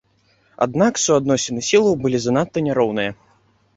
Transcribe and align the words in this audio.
Аднак 0.65 0.93
суадносіны 1.01 1.61
сілаў 1.69 1.93
былі 2.07 2.17
занадта 2.25 2.67
няроўныя. 2.69 3.11